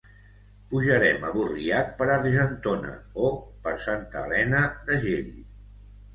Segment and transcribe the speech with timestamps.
[0.69, 2.95] Pujarem a Burriac per Argentona
[3.27, 3.31] o
[3.69, 5.31] per Santa Elena d'Agell.